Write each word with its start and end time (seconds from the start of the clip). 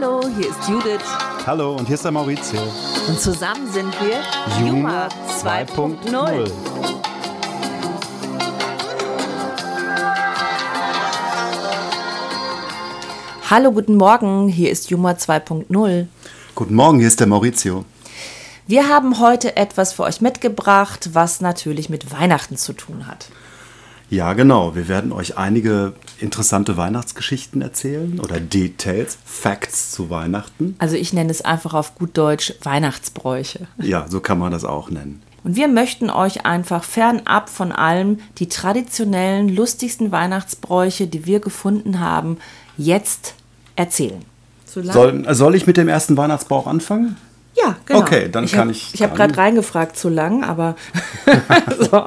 Hallo, 0.00 0.20
hier 0.36 0.48
ist 0.48 0.68
Judith. 0.68 1.00
Hallo, 1.44 1.74
und 1.74 1.86
hier 1.86 1.96
ist 1.96 2.04
der 2.04 2.12
Maurizio. 2.12 2.60
Und 3.08 3.18
zusammen 3.18 3.66
sind 3.72 3.92
wir 4.00 4.20
Juma 4.64 5.08
2.0. 5.42 6.48
Hallo, 13.50 13.72
guten 13.72 13.96
Morgen, 13.96 14.46
hier 14.46 14.70
ist 14.70 14.88
Juma 14.88 15.12
2.0. 15.12 16.06
Guten 16.54 16.74
Morgen, 16.74 16.98
hier 17.00 17.08
ist 17.08 17.18
der 17.18 17.26
Maurizio. 17.26 17.84
Wir 18.68 18.88
haben 18.88 19.18
heute 19.18 19.56
etwas 19.56 19.94
für 19.94 20.04
euch 20.04 20.20
mitgebracht, 20.20 21.10
was 21.12 21.40
natürlich 21.40 21.90
mit 21.90 22.12
Weihnachten 22.12 22.56
zu 22.56 22.72
tun 22.72 23.08
hat. 23.08 23.30
Ja, 24.10 24.32
genau. 24.34 24.76
Wir 24.76 24.86
werden 24.86 25.10
euch 25.10 25.36
einige 25.36 25.92
interessante 26.20 26.76
Weihnachtsgeschichten 26.76 27.62
erzählen 27.62 28.20
oder 28.20 28.40
Details, 28.40 29.18
Facts 29.24 29.92
zu 29.92 30.10
Weihnachten. 30.10 30.76
Also 30.78 30.96
ich 30.96 31.12
nenne 31.12 31.30
es 31.30 31.42
einfach 31.42 31.74
auf 31.74 31.94
gut 31.94 32.16
Deutsch 32.16 32.54
Weihnachtsbräuche. 32.62 33.66
Ja, 33.78 34.06
so 34.08 34.20
kann 34.20 34.38
man 34.38 34.52
das 34.52 34.64
auch 34.64 34.90
nennen. 34.90 35.22
Und 35.44 35.56
wir 35.56 35.68
möchten 35.68 36.10
euch 36.10 36.44
einfach 36.44 36.84
fernab 36.84 37.48
von 37.48 37.72
allem 37.72 38.18
die 38.38 38.48
traditionellen, 38.48 39.48
lustigsten 39.48 40.10
Weihnachtsbräuche, 40.12 41.06
die 41.06 41.26
wir 41.26 41.40
gefunden 41.40 42.00
haben, 42.00 42.38
jetzt 42.76 43.34
erzählen. 43.76 44.24
Soll, 44.66 45.34
soll 45.34 45.54
ich 45.54 45.66
mit 45.66 45.76
dem 45.76 45.88
ersten 45.88 46.16
Weihnachtsbrauch 46.16 46.66
anfangen? 46.66 47.16
Ja, 47.56 47.76
genau. 47.86 48.00
Okay, 48.00 48.28
dann 48.30 48.44
ich 48.44 48.52
kann 48.52 48.68
hab, 48.68 48.76
ich. 48.76 48.94
Ich 48.94 49.02
habe 49.02 49.16
gerade 49.16 49.36
reingefragt 49.36 49.96
zu 49.96 50.08
lang, 50.08 50.44
aber 50.44 50.76
so. 51.78 52.04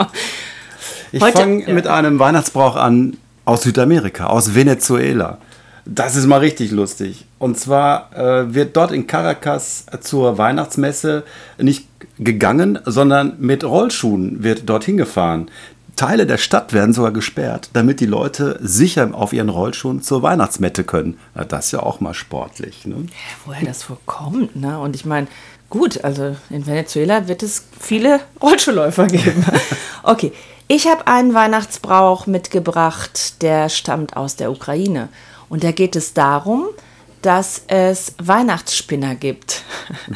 Ich 1.11 1.23
fange 1.23 1.67
ja. 1.67 1.73
mit 1.73 1.87
einem 1.87 2.19
Weihnachtsbrauch 2.19 2.75
an 2.75 3.17
aus 3.45 3.63
Südamerika, 3.63 4.27
aus 4.27 4.55
Venezuela. 4.55 5.37
Das 5.85 6.15
ist 6.15 6.27
mal 6.27 6.39
richtig 6.39 6.71
lustig. 6.71 7.25
Und 7.39 7.57
zwar 7.57 8.15
äh, 8.15 8.53
wird 8.53 8.77
dort 8.77 8.91
in 8.91 9.07
Caracas 9.07 9.85
zur 10.01 10.37
Weihnachtsmesse 10.37 11.23
nicht 11.57 11.87
gegangen, 12.19 12.79
sondern 12.85 13.33
mit 13.39 13.63
Rollschuhen 13.63 14.43
wird 14.43 14.69
dorthin 14.69 14.97
gefahren. 14.97 15.49
Teile 15.95 16.25
der 16.25 16.37
Stadt 16.37 16.73
werden 16.73 16.93
sogar 16.93 17.11
gesperrt, 17.11 17.69
damit 17.73 17.99
die 17.99 18.05
Leute 18.05 18.59
sicher 18.61 19.09
auf 19.13 19.33
ihren 19.33 19.49
Rollschuhen 19.49 20.01
zur 20.01 20.23
Weihnachtsmette 20.23 20.83
können. 20.83 21.17
Na, 21.35 21.43
das 21.43 21.65
ist 21.65 21.71
ja 21.73 21.81
auch 21.81 21.99
mal 21.99 22.13
sportlich. 22.13 22.85
Ne? 22.85 23.07
woher 23.45 23.65
das 23.65 23.89
wohl 23.89 23.97
kommt, 24.05 24.55
ne? 24.55 24.79
Und 24.79 24.95
ich 24.95 25.05
meine, 25.05 25.27
gut, 25.69 26.03
also 26.03 26.35
in 26.49 26.65
Venezuela 26.65 27.27
wird 27.27 27.43
es 27.43 27.65
viele 27.79 28.19
Rollschuhläufer 28.41 29.07
geben. 29.07 29.45
Okay, 30.03 30.31
ich 30.73 30.87
habe 30.87 31.05
einen 31.05 31.33
Weihnachtsbrauch 31.33 32.27
mitgebracht, 32.27 33.41
der 33.41 33.67
stammt 33.67 34.15
aus 34.15 34.37
der 34.37 34.49
Ukraine. 34.49 35.09
Und 35.49 35.65
da 35.65 35.73
geht 35.73 35.97
es 35.97 36.13
darum, 36.13 36.65
dass 37.21 37.63
es 37.67 38.15
Weihnachtsspinner 38.19 39.15
gibt. 39.15 39.63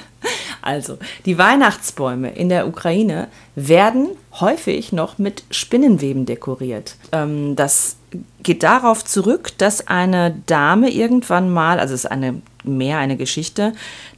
Also, 0.61 0.97
die 1.27 1.37
Weihnachtsbäume 1.37 2.31
in 2.31 2.49
der 2.49 2.67
Ukraine 2.67 3.27
werden 3.53 4.07
häufig 4.39 4.91
noch 4.91 5.19
mit 5.19 5.43
Spinnenweben 5.51 6.25
dekoriert. 6.25 6.95
Ähm, 7.11 7.55
das 7.55 7.97
geht 8.41 8.63
darauf 8.63 9.05
zurück, 9.05 9.55
dass 9.59 9.85
eine 9.85 10.35
Dame 10.47 10.89
irgendwann 10.89 11.51
mal, 11.53 11.79
also 11.79 11.93
es 11.93 12.05
ist 12.05 12.11
eine 12.11 12.41
mehr 12.63 12.97
eine 12.97 13.15
Geschichte, 13.15 13.73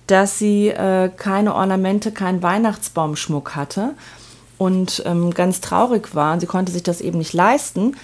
dass 0.08 0.39
sie 0.39 0.69
äh, 0.69 1.09
keine 1.17 1.53
Ornamente, 1.53 2.13
keinen 2.13 2.41
Weihnachtsbaumschmuck 2.41 3.58
hatte 3.58 3.95
und 4.58 5.03
ähm, 5.05 5.33
ganz 5.33 5.61
traurig 5.61 6.16
war. 6.16 6.33
Und 6.33 6.39
sie 6.39 6.47
konnte 6.47 6.72
sich 6.72 6.83
das 6.83 7.02
eben 7.02 7.17
nicht 7.17 7.33
leisten. 7.33 7.95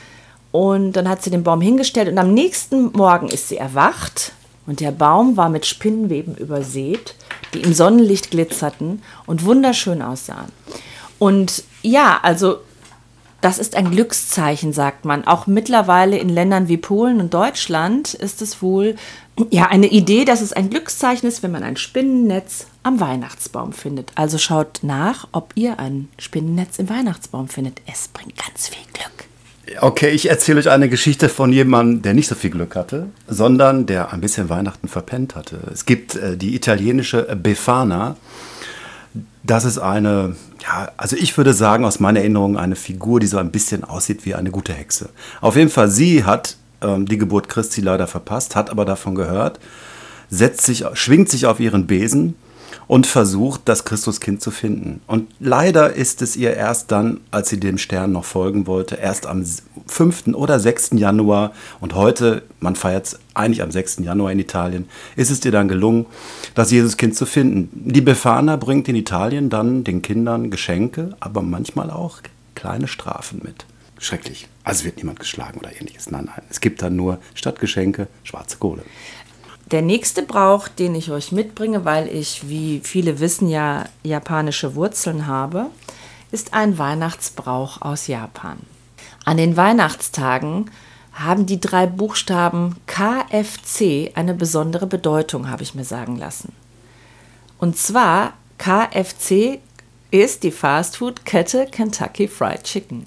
Und 0.51 0.93
dann 0.93 1.09
hat 1.09 1.23
sie 1.23 1.31
den 1.31 1.43
Baum 1.43 1.61
hingestellt 1.61 2.09
und 2.09 2.19
am 2.19 2.33
nächsten 2.33 2.91
Morgen 2.91 3.27
ist 3.27 3.49
sie 3.49 3.57
erwacht 3.57 4.33
und 4.65 4.79
der 4.79 4.91
Baum 4.91 5.35
war 5.35 5.49
mit 5.49 5.65
Spinnenweben 5.65 6.35
übersät, 6.35 7.15
die 7.53 7.61
im 7.61 7.73
Sonnenlicht 7.73 8.31
glitzerten 8.31 9.01
und 9.25 9.45
wunderschön 9.45 10.01
aussahen. 10.01 10.51
Und 11.19 11.63
ja, 11.81 12.19
also 12.21 12.57
das 13.41 13.57
ist 13.57 13.75
ein 13.75 13.91
Glückszeichen, 13.91 14.71
sagt 14.73 15.05
man. 15.05 15.25
Auch 15.25 15.47
mittlerweile 15.47 16.17
in 16.17 16.29
Ländern 16.29 16.69
wie 16.69 16.77
Polen 16.77 17.19
und 17.19 17.33
Deutschland 17.33 18.13
ist 18.13 18.41
es 18.41 18.61
wohl 18.61 18.95
ja 19.49 19.65
eine 19.67 19.87
Idee, 19.87 20.23
dass 20.23 20.41
es 20.41 20.53
ein 20.53 20.69
Glückszeichen 20.69 21.27
ist, 21.27 21.43
wenn 21.43 21.51
man 21.51 21.63
ein 21.63 21.77
Spinnennetz 21.77 22.67
am 22.83 22.99
Weihnachtsbaum 22.99 23.73
findet. 23.73 24.11
Also 24.15 24.37
schaut 24.37 24.79
nach, 24.81 25.27
ob 25.31 25.53
ihr 25.55 25.79
ein 25.79 26.09
Spinnennetz 26.19 26.79
im 26.79 26.89
Weihnachtsbaum 26.89 27.47
findet. 27.47 27.81
Es 27.91 28.09
bringt 28.09 28.35
ganz 28.37 28.67
viel 28.67 28.85
Glück. 28.93 29.03
Okay, 29.81 30.09
ich 30.09 30.29
erzähle 30.29 30.59
euch 30.59 30.69
eine 30.69 30.89
Geschichte 30.89 31.29
von 31.29 31.53
jemandem, 31.53 32.01
der 32.01 32.13
nicht 32.13 32.27
so 32.27 32.35
viel 32.35 32.49
Glück 32.49 32.75
hatte, 32.75 33.07
sondern 33.27 33.85
der 33.85 34.11
ein 34.11 34.19
bisschen 34.19 34.49
Weihnachten 34.49 34.89
verpennt 34.89 35.35
hatte. 35.35 35.59
Es 35.71 35.85
gibt 35.85 36.15
äh, 36.15 36.35
die 36.35 36.53
italienische 36.53 37.23
Befana. 37.41 38.17
Das 39.43 39.63
ist 39.63 39.77
eine, 39.77 40.35
ja, 40.61 40.91
also 40.97 41.15
ich 41.15 41.37
würde 41.37 41.53
sagen, 41.53 41.85
aus 41.85 41.99
meiner 41.99 42.19
Erinnerung 42.19 42.57
eine 42.57 42.75
Figur, 42.75 43.19
die 43.19 43.27
so 43.27 43.37
ein 43.37 43.51
bisschen 43.51 43.83
aussieht 43.83 44.25
wie 44.25 44.35
eine 44.35 44.51
gute 44.51 44.73
Hexe. 44.73 45.09
Auf 45.39 45.55
jeden 45.55 45.69
Fall, 45.69 45.89
sie 45.89 46.25
hat 46.25 46.57
ähm, 46.81 47.05
die 47.05 47.17
Geburt 47.17 47.47
Christi 47.47 47.81
leider 47.81 48.07
verpasst, 48.07 48.55
hat 48.55 48.69
aber 48.69 48.83
davon 48.83 49.15
gehört, 49.15 49.59
setzt 50.29 50.65
sich, 50.65 50.83
schwingt 50.93 51.29
sich 51.29 51.45
auf 51.45 51.59
ihren 51.59 51.87
Besen 51.87 52.35
und 52.87 53.07
versucht, 53.07 53.61
das 53.65 53.85
Christuskind 53.85 54.41
zu 54.41 54.51
finden. 54.51 55.01
Und 55.07 55.29
leider 55.39 55.93
ist 55.93 56.21
es 56.21 56.35
ihr 56.35 56.55
erst 56.55 56.91
dann, 56.91 57.21
als 57.31 57.49
sie 57.49 57.59
dem 57.59 57.77
Stern 57.77 58.11
noch 58.11 58.25
folgen 58.25 58.67
wollte, 58.67 58.95
erst 58.95 59.25
am 59.25 59.45
5. 59.87 60.27
oder 60.33 60.59
6. 60.59 60.91
Januar 60.93 61.53
und 61.79 61.95
heute, 61.95 62.43
man 62.59 62.75
feiert 62.75 63.07
es 63.07 63.19
eigentlich 63.33 63.61
am 63.61 63.71
6. 63.71 63.99
Januar 63.99 64.31
in 64.31 64.39
Italien, 64.39 64.87
ist 65.15 65.31
es 65.31 65.43
ihr 65.43 65.51
dann 65.51 65.67
gelungen, 65.67 66.05
das 66.55 66.71
Jesuskind 66.71 67.15
zu 67.15 67.25
finden. 67.25 67.69
Die 67.73 68.01
Befana 68.01 68.55
bringt 68.55 68.87
in 68.87 68.95
Italien 68.95 69.49
dann 69.49 69.83
den 69.83 70.01
Kindern 70.01 70.51
Geschenke, 70.51 71.15
aber 71.19 71.41
manchmal 71.41 71.89
auch 71.89 72.19
kleine 72.55 72.87
Strafen 72.87 73.41
mit. 73.43 73.65
Schrecklich. 73.99 74.47
Also 74.63 74.85
wird 74.85 74.97
niemand 74.97 75.19
geschlagen 75.19 75.59
oder 75.59 75.71
ähnliches. 75.71 76.11
Nein, 76.11 76.25
nein. 76.25 76.41
Es 76.49 76.59
gibt 76.61 76.81
dann 76.81 76.95
nur 76.95 77.19
statt 77.35 77.59
Geschenke 77.59 78.07
schwarze 78.23 78.57
Kohle. 78.57 78.83
Der 79.71 79.81
nächste 79.81 80.23
Brauch, 80.23 80.67
den 80.67 80.93
ich 80.93 81.09
euch 81.11 81.31
mitbringe, 81.31 81.85
weil 81.85 82.07
ich, 82.07 82.47
wie 82.49 82.81
viele 82.83 83.19
wissen, 83.19 83.47
ja 83.47 83.85
japanische 84.03 84.75
Wurzeln 84.75 85.25
habe, 85.27 85.67
ist 86.31 86.53
ein 86.53 86.77
Weihnachtsbrauch 86.77 87.81
aus 87.81 88.07
Japan. 88.07 88.57
An 89.25 89.37
den 89.37 89.55
Weihnachtstagen 89.55 90.69
haben 91.13 91.45
die 91.45 91.59
drei 91.59 91.85
Buchstaben 91.85 92.75
KFC 92.87 94.11
eine 94.15 94.33
besondere 94.33 94.87
Bedeutung, 94.87 95.49
habe 95.49 95.63
ich 95.63 95.75
mir 95.75 95.85
sagen 95.85 96.17
lassen. 96.17 96.53
Und 97.59 97.77
zwar 97.77 98.33
KFC 98.57 99.59
ist 100.11 100.43
die 100.43 100.51
Fastfood-Kette 100.51 101.67
Kentucky 101.71 102.27
Fried 102.27 102.63
Chicken. 102.63 103.05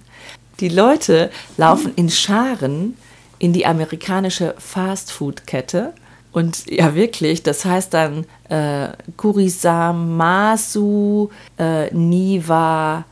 Die 0.60 0.68
Leute 0.68 1.30
laufen 1.56 1.92
in 1.96 2.08
Scharen 2.10 2.96
in 3.38 3.52
die 3.52 3.66
amerikanische 3.66 4.54
Fastfood-Kette 4.58 5.92
und 6.36 6.70
ja, 6.70 6.94
wirklich, 6.94 7.42
das 7.42 7.64
heißt 7.64 7.94
dann 7.94 8.26
äh, 8.50 8.88
Kurisamasu 9.16 10.50
äh, 11.58 11.90
Niwa 11.94 13.06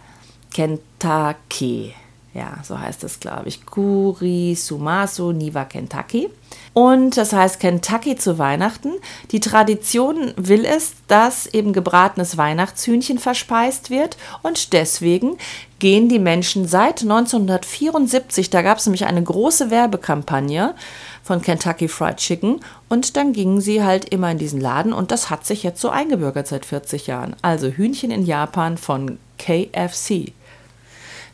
Kentucky. 0.53 1.95
Ja, 2.35 2.59
so 2.63 2.79
heißt 2.79 3.03
es, 3.03 3.21
glaube 3.21 3.49
ich. 3.49 3.65
Kurisumasu 3.65 5.33
Niwa 5.33 5.65
Kentucky. 5.65 6.29
Und 6.75 7.17
das 7.17 7.33
heißt 7.33 7.61
Kentucky 7.61 8.17
zu 8.17 8.37
Weihnachten. 8.39 8.93
Die 9.31 9.41
Tradition 9.41 10.35
will 10.37 10.67
es, 10.67 10.93
dass 11.09 11.47
eben 11.47 11.73
gebratenes 11.73 12.37
Weihnachtshühnchen 12.37 13.19
verspeist 13.19 13.89
wird. 13.89 14.19
Und 14.43 14.75
deswegen 14.75 15.39
gehen 15.85 16.09
die 16.09 16.19
Menschen 16.19 16.67
seit 16.67 17.03
1974, 17.03 18.49
da 18.49 18.63
gab 18.63 18.79
es 18.79 18.87
nämlich 18.87 19.05
eine 19.05 19.23
große 19.23 19.71
Werbekampagne 19.71 20.75
von 21.23 21.43
Kentucky 21.43 21.89
Fried 21.89 22.17
Chicken. 22.17 22.61
Und 22.89 23.19
dann 23.19 23.35
gingen 23.35 23.61
sie 23.61 23.83
halt 23.85 24.07
immer 24.07 24.31
in 24.31 24.39
diesen 24.39 24.63
Laden. 24.63 24.95
Und 24.95 25.11
das 25.11 25.29
hat 25.29 25.45
sich 25.45 25.63
jetzt 25.63 25.83
so 25.83 25.91
eingebürgert 25.91 26.47
seit 26.47 26.65
40 26.65 27.07
Jahren. 27.07 27.37
Also 27.43 27.67
Hühnchen 27.69 28.11
in 28.11 28.25
Japan 28.25 28.79
von 28.79 29.19
KFC. 29.39 30.33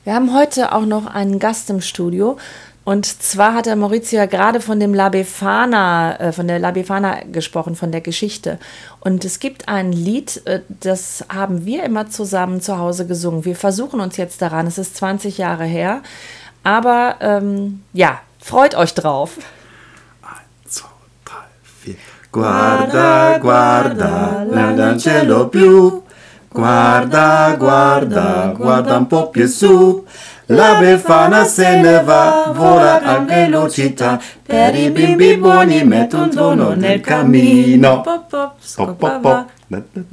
Wir 0.02 0.14
haben 0.14 0.35
heute 0.35 0.73
auch 0.73 0.85
noch 0.85 1.06
einen 1.06 1.38
Gast 1.38 1.70
im 1.70 1.81
Studio. 1.81 2.37
Und 2.91 3.07
zwar 3.07 3.55
hat 3.55 3.67
der 3.67 3.77
Maurizio 3.77 4.19
ja 4.19 4.27
gerade 4.27 4.61
von 4.61 4.81
dem 4.81 4.95
La 4.95 5.11
Befana, 5.11 6.17
äh, 6.19 6.33
von 6.33 6.49
der 6.49 6.59
La 6.59 6.73
Befana 6.73 7.21
gesprochen, 7.31 7.77
von 7.77 7.93
der 7.93 8.01
Geschichte. 8.01 8.59
Und 8.99 9.25
es 9.25 9.39
gibt 9.39 9.69
ein 9.69 9.93
Lied, 9.93 10.43
äh, 10.45 10.59
das 10.69 11.25
haben 11.29 11.65
wir 11.65 11.85
immer 11.85 12.11
zusammen 12.11 12.61
zu 12.61 12.79
Hause 12.79 13.07
gesungen. 13.07 13.45
Wir 13.45 13.55
versuchen 13.55 14.01
uns 14.01 14.17
jetzt 14.17 14.43
daran. 14.43 14.67
Es 14.67 14.77
ist 14.77 14.97
20 14.97 15.39
Jahre 15.39 15.67
her. 15.67 16.03
Aber 16.65 17.15
ähm, 17.21 17.85
ja, 17.93 18.23
freut 18.41 18.75
euch 18.75 18.93
drauf. 18.93 19.39
Eins, 20.23 20.75
zwei, 20.75 20.89
drei, 21.25 21.47
vier. 21.63 21.95
Guarda, 22.33 23.39
guarda, 23.39 24.99
cielo 24.99 25.47
più. 25.47 26.03
Guarda, 26.53 27.55
guarda, 27.55 28.53
guarda 28.59 28.99
un 28.99 29.07
po' 29.07 29.31
più 29.31 29.47
su. 29.47 30.05
La 30.52 30.81
Befana 30.81 31.44
se 31.44 31.81
ne 31.81 32.02
va, 32.02 32.50
vola 32.52 33.00
a 33.00 33.20
velocità, 33.20 34.20
per 34.43 34.75
i 34.75 34.91
bimbi 34.91 35.37
buoni 35.37 35.85
metto 35.85 36.19
un 36.19 36.31
dono 36.31 36.75
nel 36.75 37.00
cammino. 37.00 38.00
Pop, 38.00 38.29
pop, 38.29 38.55
Pop, 38.75 38.97
pop, 38.99 39.20
pop. 39.20 39.50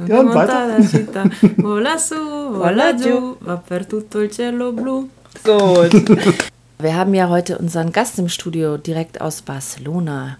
Ja, 0.05 0.19
und 0.19 0.35
weiter. 0.35 0.67
la 0.67 0.87
città, 0.87 1.23
vola 1.57 1.97
su, 1.97 2.15
vola 2.51 2.93
giù, 2.93 3.35
va 3.39 3.57
per 3.57 3.87
tutto 3.87 4.19
il 4.19 4.29
cielo 4.29 4.71
blu. 4.73 5.09
Gut. 5.43 6.45
Wir 6.77 6.95
haben 6.95 7.15
ja 7.15 7.29
heute 7.29 7.57
unseren 7.57 7.91
Gast 7.91 8.19
im 8.19 8.29
Studio 8.29 8.77
direkt 8.77 9.19
aus 9.19 9.41
Barcelona. 9.41 10.37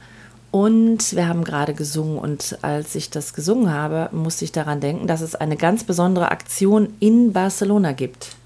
Und 0.52 1.16
wir 1.16 1.28
haben 1.28 1.44
gerade 1.44 1.74
gesungen 1.74 2.20
und 2.20 2.60
als 2.62 2.94
ich 2.94 3.10
das 3.10 3.34
gesungen 3.34 3.74
habe, 3.74 4.10
musste 4.12 4.46
ich 4.46 4.52
daran 4.52 4.80
denken, 4.80 5.08
dass 5.08 5.22
es 5.22 5.34
eine 5.34 5.58
ganz 5.58 5.84
besondere 5.84 6.30
Aktion 6.32 6.94
in 7.00 7.34
Barcelona 7.34 7.92
gibt. 7.94 8.38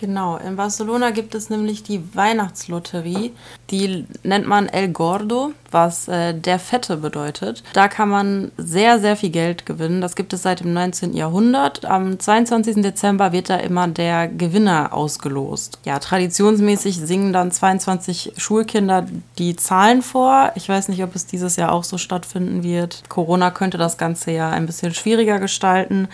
Genau, 0.00 0.38
in 0.38 0.56
Barcelona 0.56 1.10
gibt 1.10 1.34
es 1.34 1.50
nämlich 1.50 1.82
die 1.82 2.02
Weihnachtslotterie. 2.14 3.32
Die 3.70 4.06
nennt 4.22 4.46
man 4.46 4.66
El 4.66 4.88
Gordo, 4.88 5.52
was 5.70 6.08
äh, 6.08 6.32
der 6.32 6.58
Fette 6.58 6.96
bedeutet. 6.96 7.62
Da 7.74 7.86
kann 7.86 8.08
man 8.08 8.50
sehr, 8.56 8.98
sehr 8.98 9.14
viel 9.14 9.28
Geld 9.28 9.66
gewinnen. 9.66 10.00
Das 10.00 10.16
gibt 10.16 10.32
es 10.32 10.42
seit 10.42 10.60
dem 10.60 10.72
19. 10.72 11.14
Jahrhundert. 11.14 11.84
Am 11.84 12.18
22. 12.18 12.76
Dezember 12.76 13.32
wird 13.32 13.50
da 13.50 13.56
immer 13.56 13.88
der 13.88 14.28
Gewinner 14.28 14.94
ausgelost. 14.94 15.78
Ja, 15.84 15.98
traditionsmäßig 15.98 16.96
singen 16.96 17.34
dann 17.34 17.52
22 17.52 18.32
Schulkinder 18.38 19.04
die 19.36 19.54
Zahlen 19.54 20.00
vor. 20.00 20.52
Ich 20.54 20.66
weiß 20.66 20.88
nicht, 20.88 21.04
ob 21.04 21.14
es 21.14 21.26
dieses 21.26 21.56
Jahr 21.56 21.72
auch 21.72 21.84
so 21.84 21.98
stattfinden 21.98 22.62
wird. 22.62 23.02
Corona 23.10 23.50
könnte 23.50 23.76
das 23.76 23.98
Ganze 23.98 24.30
ja 24.30 24.48
ein 24.48 24.64
bisschen 24.64 24.94
schwieriger 24.94 25.38
gestalten. 25.38 26.08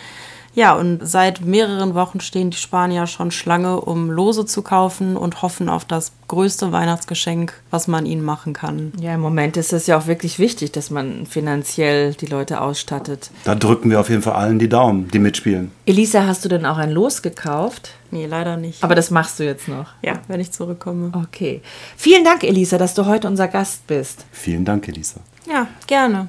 Ja, 0.56 0.75
und 0.75 1.06
seit 1.06 1.43
mehreren 1.43 1.94
Wochen 1.94 2.20
stehen 2.20 2.49
die 2.49 2.56
Spanier 2.56 3.06
schon 3.06 3.31
Schlange, 3.31 3.79
um 3.79 4.11
Lose 4.11 4.47
zu 4.47 4.62
kaufen 4.62 5.14
und 5.19 5.43
hoffen 5.43 5.69
auf 5.69 5.85
das 5.85 6.12
größte 6.29 6.73
Weihnachtsgeschenk, 6.73 7.53
was 7.70 7.88
man 7.88 8.06
ihnen 8.06 8.25
machen 8.25 8.55
kann. 8.55 8.91
Ja, 8.99 9.12
im 9.12 9.20
Moment 9.20 9.58
ist 9.58 9.75
es 9.75 9.87
ja 9.87 9.99
auch 9.99 10.06
wirklich 10.06 10.38
wichtig, 10.38 10.73
dass 10.73 10.88
man 10.88 11.26
finanziell 11.26 12.14
die 12.14 12.25
Leute 12.25 12.62
ausstattet. 12.62 13.31
Da 13.44 13.55
drücken 13.55 13.91
wir 13.91 14.00
auf 14.00 14.08
jeden 14.08 14.23
Fall 14.23 14.32
allen 14.32 14.58
die 14.58 14.70
Daumen, 14.70 15.08
die 15.11 15.19
mitspielen. 15.19 15.73
Elisa, 15.85 16.26
hast 16.26 16.43
du 16.47 16.49
denn 16.49 16.64
auch 16.64 16.79
ein 16.79 16.91
Los 16.91 17.20
gekauft? 17.20 17.91
Nee, 18.11 18.25
leider 18.25 18.56
nicht. 18.56 18.82
Aber 18.82 18.94
das 18.94 19.11
machst 19.11 19.38
du 19.38 19.44
jetzt 19.44 19.69
noch. 19.69 19.88
ja, 20.00 20.14
wenn 20.26 20.41
ich 20.41 20.52
zurückkomme. 20.52 21.12
Okay. 21.14 21.61
Vielen 21.99 22.25
Dank, 22.25 22.44
Elisa, 22.44 22.79
dass 22.79 22.94
du 22.94 23.05
heute 23.05 23.29
unser 23.29 23.49
Gast 23.49 23.87
bist. 23.87 24.25
Vielen 24.32 24.64
Dank, 24.64 24.88
Elisa. 24.88 25.20
Ja, 25.47 25.67
gerne. 25.87 26.29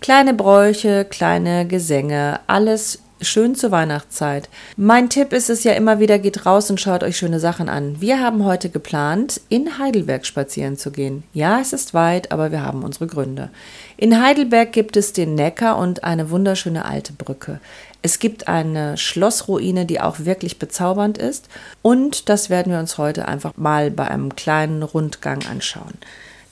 Kleine 0.00 0.34
Bräuche, 0.34 1.06
kleine 1.06 1.66
Gesänge, 1.66 2.38
alles 2.46 3.00
schön 3.24 3.54
zur 3.54 3.70
Weihnachtszeit. 3.70 4.48
Mein 4.76 5.08
Tipp 5.10 5.32
ist 5.32 5.50
es 5.50 5.64
ja 5.64 5.72
immer 5.72 5.98
wieder, 5.98 6.18
geht 6.18 6.46
raus 6.46 6.70
und 6.70 6.80
schaut 6.80 7.02
euch 7.02 7.16
schöne 7.16 7.40
Sachen 7.40 7.68
an. 7.68 8.00
Wir 8.00 8.20
haben 8.20 8.44
heute 8.44 8.68
geplant, 8.68 9.40
in 9.48 9.78
Heidelberg 9.78 10.26
spazieren 10.26 10.76
zu 10.76 10.90
gehen. 10.90 11.24
Ja, 11.32 11.60
es 11.60 11.72
ist 11.72 11.94
weit, 11.94 12.32
aber 12.32 12.52
wir 12.52 12.62
haben 12.62 12.82
unsere 12.82 13.06
Gründe. 13.06 13.50
In 13.96 14.22
Heidelberg 14.22 14.72
gibt 14.72 14.96
es 14.96 15.12
den 15.12 15.34
Neckar 15.34 15.78
und 15.78 16.04
eine 16.04 16.30
wunderschöne 16.30 16.84
alte 16.84 17.12
Brücke. 17.12 17.60
Es 18.02 18.18
gibt 18.18 18.48
eine 18.48 18.98
Schlossruine, 18.98 19.86
die 19.86 19.98
auch 19.98 20.20
wirklich 20.20 20.58
bezaubernd 20.58 21.16
ist. 21.16 21.48
Und 21.80 22.28
das 22.28 22.50
werden 22.50 22.70
wir 22.70 22.78
uns 22.78 22.98
heute 22.98 23.26
einfach 23.26 23.56
mal 23.56 23.90
bei 23.90 24.06
einem 24.08 24.36
kleinen 24.36 24.82
Rundgang 24.82 25.46
anschauen. 25.46 25.94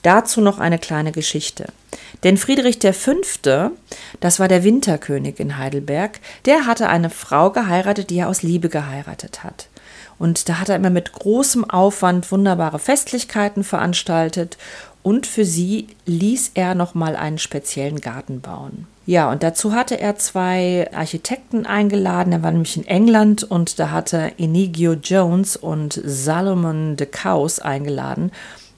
Dazu 0.00 0.40
noch 0.40 0.58
eine 0.58 0.78
kleine 0.78 1.12
Geschichte. 1.12 1.66
Denn 2.24 2.36
Friedrich 2.36 2.78
V., 2.80 3.70
das 4.20 4.38
war 4.38 4.48
der 4.48 4.64
Winterkönig 4.64 5.40
in 5.40 5.58
Heidelberg, 5.58 6.20
der 6.44 6.66
hatte 6.66 6.88
eine 6.88 7.10
Frau 7.10 7.50
geheiratet, 7.50 8.10
die 8.10 8.18
er 8.18 8.28
aus 8.28 8.42
Liebe 8.42 8.68
geheiratet 8.68 9.42
hat. 9.42 9.68
Und 10.18 10.48
da 10.48 10.60
hat 10.60 10.68
er 10.68 10.76
immer 10.76 10.90
mit 10.90 11.12
großem 11.12 11.68
Aufwand 11.68 12.30
wunderbare 12.30 12.78
Festlichkeiten 12.78 13.64
veranstaltet 13.64 14.56
und 15.02 15.26
für 15.26 15.44
sie 15.44 15.88
ließ 16.06 16.52
er 16.54 16.76
nochmal 16.76 17.16
einen 17.16 17.38
speziellen 17.38 18.00
Garten 18.00 18.40
bauen. 18.40 18.86
Ja, 19.04 19.32
und 19.32 19.42
dazu 19.42 19.72
hatte 19.72 19.98
er 19.98 20.16
zwei 20.16 20.88
Architekten 20.94 21.66
eingeladen. 21.66 22.32
Er 22.32 22.44
war 22.44 22.52
nämlich 22.52 22.76
in 22.76 22.86
England 22.86 23.42
und 23.42 23.80
da 23.80 23.90
hatte 23.90 24.30
Enigio 24.38 24.92
Jones 24.92 25.56
und 25.56 26.00
Salomon 26.04 26.96
de 26.96 27.08
Caus 27.08 27.58
eingeladen. 27.58 28.30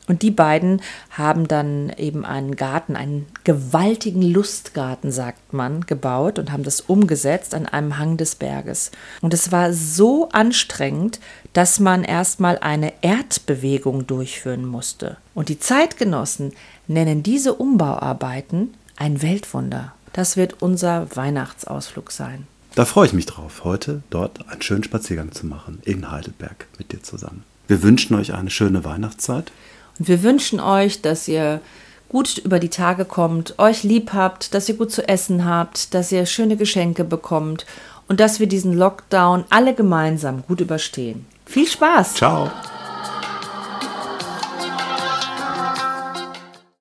Und 0.06 0.22
die 0.22 0.30
beiden 0.30 0.82
haben 1.10 1.48
dann 1.48 1.90
eben 1.96 2.24
einen 2.24 2.56
Garten, 2.56 2.94
einen 2.94 3.26
gewaltigen 3.44 4.22
Lustgarten, 4.22 5.10
sagt 5.10 5.52
man, 5.52 5.86
gebaut 5.86 6.38
und 6.38 6.52
haben 6.52 6.62
das 6.62 6.82
umgesetzt 6.82 7.54
an 7.54 7.66
einem 7.66 7.98
Hang 7.98 8.16
des 8.16 8.34
Berges. 8.34 8.90
Und 9.22 9.32
es 9.32 9.50
war 9.50 9.72
so 9.72 10.28
anstrengend, 10.30 11.20
dass 11.54 11.80
man 11.80 12.04
erstmal 12.04 12.58
eine 12.58 12.92
Erdbewegung 13.00 14.06
durchführen 14.06 14.66
musste. 14.66 15.16
Und 15.34 15.48
die 15.48 15.58
Zeitgenossen 15.58 16.52
nennen 16.86 17.22
diese 17.22 17.54
Umbauarbeiten 17.54 18.74
ein 18.96 19.22
Weltwunder. 19.22 19.94
Das 20.12 20.36
wird 20.36 20.62
unser 20.62 21.08
Weihnachtsausflug 21.16 22.12
sein. 22.12 22.46
Da 22.74 22.84
freue 22.84 23.06
ich 23.06 23.12
mich 23.12 23.26
drauf, 23.26 23.62
heute 23.64 24.02
dort 24.10 24.48
einen 24.48 24.62
schönen 24.62 24.84
Spaziergang 24.84 25.32
zu 25.32 25.46
machen 25.46 25.80
in 25.84 26.10
Heidelberg 26.10 26.66
mit 26.76 26.92
dir 26.92 27.02
zusammen. 27.02 27.44
Wir 27.68 27.82
wünschen 27.82 28.14
euch 28.14 28.34
eine 28.34 28.50
schöne 28.50 28.84
Weihnachtszeit. 28.84 29.50
Und 29.98 30.08
wir 30.08 30.22
wünschen 30.22 30.60
euch, 30.60 31.02
dass 31.02 31.28
ihr 31.28 31.60
gut 32.08 32.38
über 32.38 32.58
die 32.58 32.68
Tage 32.68 33.04
kommt, 33.04 33.58
euch 33.58 33.82
lieb 33.82 34.12
habt, 34.12 34.54
dass 34.54 34.68
ihr 34.68 34.76
gut 34.76 34.92
zu 34.92 35.08
essen 35.08 35.44
habt, 35.44 35.94
dass 35.94 36.12
ihr 36.12 36.26
schöne 36.26 36.56
Geschenke 36.56 37.04
bekommt 37.04 37.66
und 38.08 38.20
dass 38.20 38.40
wir 38.40 38.46
diesen 38.46 38.74
Lockdown 38.74 39.44
alle 39.50 39.74
gemeinsam 39.74 40.44
gut 40.46 40.60
überstehen. 40.60 41.26
Viel 41.46 41.66
Spaß! 41.66 42.14
Ciao! 42.14 42.50